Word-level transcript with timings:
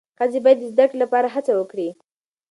ښځې 0.17 0.39
باید 0.43 0.57
د 0.61 0.65
زدهکړې 0.73 0.97
لپاره 1.03 1.27
هڅه 1.35 1.53
وکړي. 1.55 1.89